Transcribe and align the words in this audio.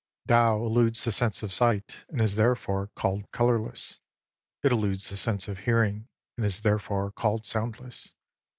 19 0.27 0.27
Tao 0.41 0.65
eludes 0.65 1.03
the 1.03 1.11
sense 1.11 1.43
of 1.43 1.53
sight, 1.53 2.05
and 2.09 2.21
is 2.21 2.33
therefore 2.33 2.87
called 2.95 3.29
colourless. 3.31 3.99
It 4.63 4.71
eludes 4.71 5.07
the 5.11 5.15
sense 5.15 5.47
of 5.47 5.59
hearing, 5.59 6.07
and 6.37 6.43
is 6.43 6.61
therefore 6.61 7.11
called 7.11 7.45
soundless. 7.45 8.11